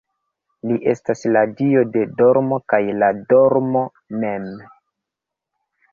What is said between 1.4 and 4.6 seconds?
dio de dormo kaj la dormo mem.